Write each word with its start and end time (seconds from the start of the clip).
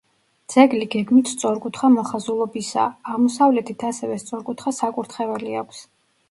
ძეგლი 0.51 0.85
გეგმით 0.93 1.27
სწორკუთხა 1.33 1.89
მოხაზულობისაა, 1.95 2.87
აღმოსავლეთით 3.13 3.87
ასევე 3.91 4.19
სწორკუთხა 4.25 4.75
საკურთხეველი 4.79 5.55
აქვს. 5.63 5.85